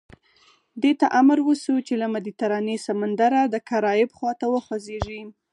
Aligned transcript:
دې 0.81 0.91
ته 0.99 1.07
امر 1.19 1.37
وشو 1.47 1.75
چې 1.87 1.93
له 2.01 2.07
مدیترانې 2.15 2.75
سمندره 2.87 3.39
د 3.47 3.55
کارائیب 3.69 4.09
خوا 4.17 4.31
ته 4.41 4.45
وخوځېږي. 4.53 5.21